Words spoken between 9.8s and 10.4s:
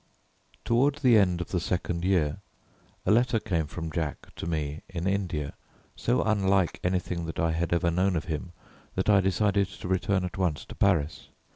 return at